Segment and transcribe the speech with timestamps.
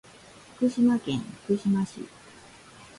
[0.57, 2.03] 福島県福島市